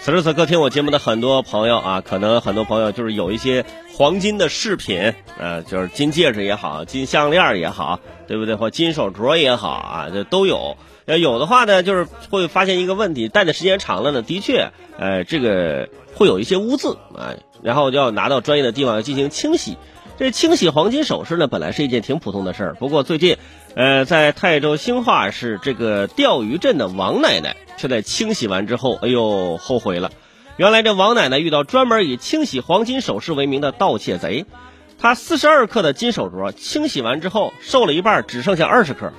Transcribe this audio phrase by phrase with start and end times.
[0.00, 8.54] 此时此刻听我节目的很多朋友啊，可能很多朋友就是有一些黄金的饰品，呃，就是金戒指也好，金项链也好，对不对？
[8.54, 10.76] 或金手镯也好啊，这都有。
[11.04, 19.76] 要，有的话呢，就是会发现一个问题，戴的时间长了呢，的确，呃，这个会有一些污渍啊，然后就要拿到专业的地方进行清洗。
[20.18, 23.36] 这清洗黄金首饰呢，本来是一件挺普通的事儿，不过最近，
[23.76, 30.10] 呃，在泰州兴化市这个钓鱼镇的王奶奶，却在清洗完之后，哎呦，后悔了。
[30.56, 34.44] 原来这王奶奶遇到专门以清洗黄金首饰为名的盗窃贼，
[34.98, 39.12] 她四十二克的金手镯清洗完之后，瘦了一半，只剩下二十克。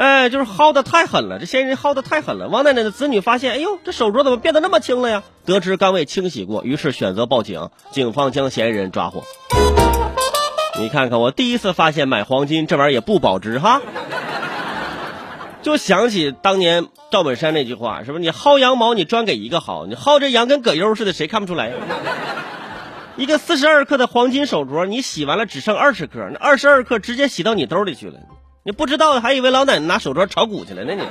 [0.00, 2.48] 哎，就是薅的太狠了，这嫌疑人薅的太狠了。
[2.48, 5.22] 王奶奶的子女发现，哎呦，这手镯怎么变得那么轻了呀？
[5.44, 9.22] 得知刚未清洗过，于是选择报警，警方将嫌疑人抓获。
[10.78, 13.82] 你看看，我第一次发现买黄金这玩意儿也不保值哈。
[15.60, 18.20] 就想起当年赵本山那句话，是不是？
[18.20, 21.74] 你薅羊毛，你专给一个好，你薅这羊跟葛优似的，谁看不出来？
[23.18, 28.14] 一个四十二克的黄金手镯，你洗完了只剩二十克，那二十二克直接洗到你兜里去了。
[28.62, 30.94] 你不知道，还以为老奶奶拿手镯炒股去了呢。
[30.94, 31.02] 你，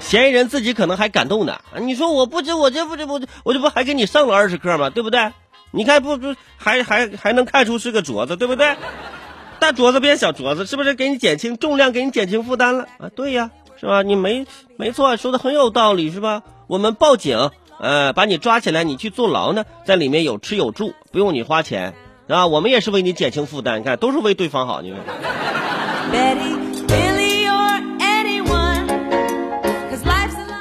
[0.00, 1.60] 嫌疑人自己可能还感动呢。
[1.80, 4.90] 你说我不知我这不这不我这不还给你剩了二十克吗？
[4.90, 5.32] 对不对？
[5.72, 8.76] 你看不不还还还能看出是个镯子，对不对？
[9.58, 13.10] 大镯子变小镯子，是不是给你减轻重量，给你减轻负担了啊？
[13.14, 14.02] 对呀，是吧？
[14.02, 14.46] 你没
[14.76, 16.42] 没错，说的很有道理，是吧？
[16.66, 21.94] 我们报警，呃，把你抓起来，你去坐牢呢，在里面有吃有住，不用你花钱
[22.28, 22.46] 啊。
[22.46, 25.00] 我们也是为你减轻负担，你看都是为对方好，你看。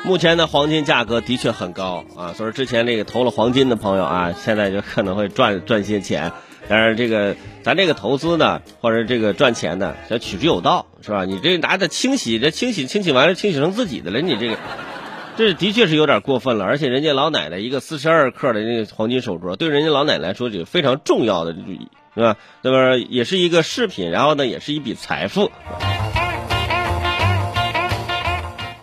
[0.05, 6.31] 目前的黄金价格的确很高啊，所以之前这个投了黄金的朋友啊，现在就可能会赚赚些钱。
[6.67, 11.25] 但是这个咱这个投资呢，或者这个赚钱呢，要取之有道，是吧？
[11.25, 14.57] 你这拿着清洗，这清洗清洗完了，清洗成自己的了，你这个，
[15.37, 16.65] 这的确是有点过分了。
[16.65, 21.55] 而且人家老奶奶一个四十二克的那个黄金手镯，对人家老奶奶来说，就非常重要的。
[22.19, 22.35] 是吧？
[22.61, 25.49] 那么也是一个饰品，然后呢，也是一笔财富。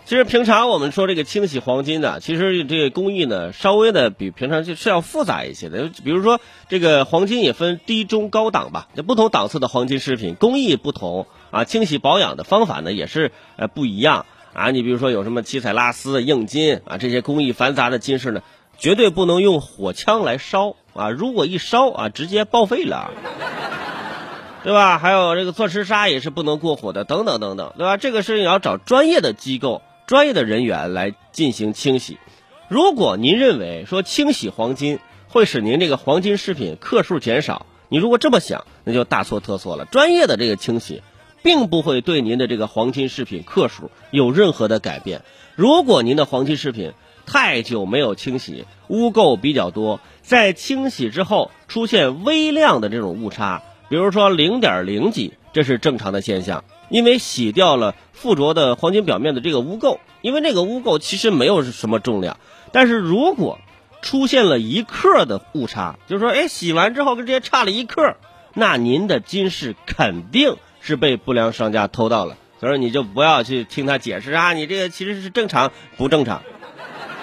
[0.05, 5.91] 其实平常我们说这个清洗黄金的，其实这个工艺呢，稍微的比平常就是要复杂一些的。
[6.03, 14.71] 比如说这个黄金也分低、中、高档吧，这不同档次的黄金饰品工艺不同啊，清洗保养的方法呢也是呃不一样啊。
[14.71, 18.41] 你比如说有什么七彩拉丝、硬金啊，这些工艺繁杂的金饰呢，
[18.79, 20.75] 绝对不能用火枪来烧。
[20.97, 23.11] 啊，如果一烧啊，直接报废了，
[24.63, 24.97] 对吧？
[24.97, 27.97] 还有这个钻石砂也是不能过火的，等等等等，对吧？
[27.97, 32.17] 这个事情要找专业的机构、专业的人员来进行清洗。
[32.67, 34.99] 如果您认为说清洗黄金
[35.29, 39.85] 会使您这个黄金饰品克数减少，你如果这么想，那就大错特错了。
[39.85, 41.03] 专业的这个清洗，
[41.43, 45.21] 并不会对您的这个黄金饰品克数有任何的改变。
[45.55, 46.93] 如果您的黄金饰品
[47.27, 49.99] 太久没有清洗，污垢比较多。
[50.23, 62.39] 在清洗之后出现微量的这种误差，比如说零点零几，这是正常的现象，因为洗掉了附着的黄金表面的这个污垢，因为那个污垢其实没有什么重量，
[62.71, 63.59] 但是如果
[64.01, 68.15] 出现了一克的误差，就是说，哎，洗完之后跟这些差了一克，
[68.53, 76.41] 那您的金饰肯定是被不良商家偷到了，所以说你就不要去听他解释啊，你这个其实是正常，不正常。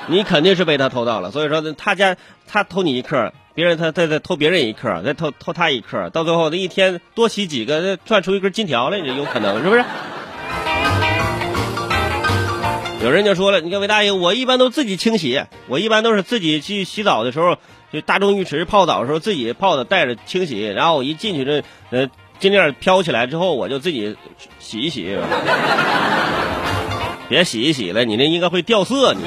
[0.06, 2.16] 你肯定是被他偷到了，所以说他家
[2.46, 9.84] 他偷你一克，别人他再再偷别人一克，再偷偷他一克，到最后那一天多洗几个，赚出一根金条来，这有可能是不是？
[13.02, 17.56] 有人就说了，你看韦大爷，我一般都自己清洗，我一般都是自己去洗澡的时候，
[17.92, 24.16] 就大众浴池泡澡的时候自己泡的，带着清洗，然后我一进去这呃金链飘起来之后，我就自己
[24.58, 25.16] 洗一洗。
[27.26, 29.14] 别洗一洗了，你那应该会掉色。
[29.14, 29.22] 你。